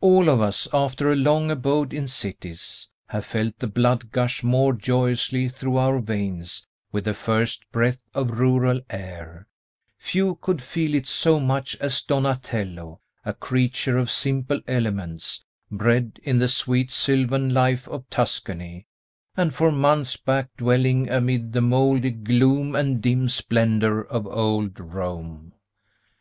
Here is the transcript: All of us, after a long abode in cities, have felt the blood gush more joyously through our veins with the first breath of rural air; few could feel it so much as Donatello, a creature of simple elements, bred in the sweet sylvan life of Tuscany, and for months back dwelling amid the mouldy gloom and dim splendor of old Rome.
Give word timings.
All 0.00 0.28
of 0.30 0.40
us, 0.40 0.68
after 0.72 1.10
a 1.10 1.16
long 1.16 1.50
abode 1.50 1.92
in 1.92 2.06
cities, 2.06 2.90
have 3.08 3.24
felt 3.24 3.58
the 3.58 3.66
blood 3.66 4.12
gush 4.12 4.44
more 4.44 4.72
joyously 4.72 5.48
through 5.48 5.78
our 5.78 5.98
veins 5.98 6.64
with 6.92 7.06
the 7.06 7.12
first 7.12 7.68
breath 7.72 7.98
of 8.14 8.38
rural 8.38 8.80
air; 8.88 9.48
few 9.96 10.36
could 10.36 10.62
feel 10.62 10.94
it 10.94 11.08
so 11.08 11.40
much 11.40 11.74
as 11.80 12.02
Donatello, 12.02 13.00
a 13.24 13.34
creature 13.34 13.98
of 13.98 14.12
simple 14.12 14.60
elements, 14.68 15.44
bred 15.72 16.20
in 16.22 16.38
the 16.38 16.46
sweet 16.46 16.92
sylvan 16.92 17.52
life 17.52 17.88
of 17.88 18.08
Tuscany, 18.10 18.86
and 19.36 19.52
for 19.52 19.72
months 19.72 20.16
back 20.16 20.50
dwelling 20.56 21.08
amid 21.10 21.52
the 21.52 21.60
mouldy 21.60 22.10
gloom 22.12 22.76
and 22.76 23.02
dim 23.02 23.28
splendor 23.28 24.04
of 24.04 24.24
old 24.24 24.78
Rome. 24.78 25.52